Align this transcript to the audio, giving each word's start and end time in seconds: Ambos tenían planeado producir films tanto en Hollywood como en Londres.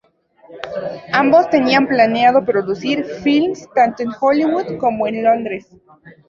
Ambos 1.13 1.47
tenían 1.51 1.85
planeado 1.85 2.43
producir 2.43 3.05
films 3.05 3.67
tanto 3.75 4.01
en 4.01 4.09
Hollywood 4.19 4.79
como 4.79 5.05
en 5.05 5.23
Londres. 5.23 5.67